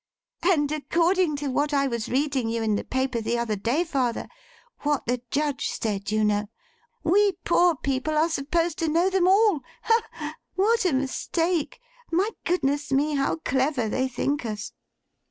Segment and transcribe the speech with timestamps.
[0.41, 4.27] 'And according to what I was reading you in the paper the other day, father;
[4.79, 6.49] what the Judge said, you know;
[7.03, 9.59] we poor people are supposed to know them all.
[9.83, 10.35] Ha ha!
[10.55, 11.79] What a mistake!
[12.11, 14.73] My goodness me, how clever they think us!